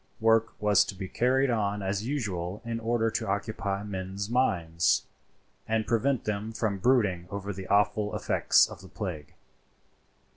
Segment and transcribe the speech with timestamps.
[0.19, 5.05] Work was to be carried on as usual in order to occupy men's minds,
[5.67, 9.35] and prevent them from brooding over the awful effects of the plague.